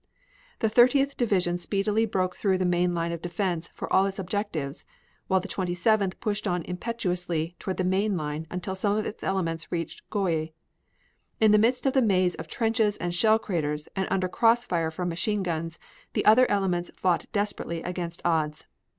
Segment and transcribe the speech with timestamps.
[0.61, 4.83] The Thirtieth Division speedily broke through the main line of defense for all its objectives,
[5.27, 9.21] while the Twenty seventh pushed on impetuously through the main line until some of its
[9.23, 10.53] elements reached Gouy.
[11.39, 14.89] In the midst of the maze of trenches and shell craters and under cross fire
[14.89, 15.77] from machine guns
[16.13, 18.65] the other elements fought desperately against odds.